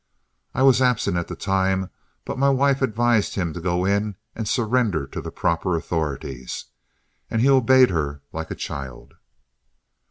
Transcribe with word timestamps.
I 0.55 0.63
was 0.63 0.81
absent 0.81 1.15
at 1.17 1.27
the 1.27 1.35
time, 1.35 1.91
but 2.25 2.39
my 2.39 2.49
wife 2.49 2.81
advised 2.81 3.35
him 3.35 3.53
to 3.53 3.61
go 3.61 3.85
in 3.85 4.15
and 4.35 4.47
surrender 4.47 5.05
to 5.05 5.21
the 5.21 5.29
proper 5.29 5.75
authorities, 5.75 6.65
and 7.29 7.39
he 7.39 7.47
obeyed 7.49 7.91
her 7.91 8.23
like 8.33 8.49
a 8.49 8.55
child. 8.55 9.13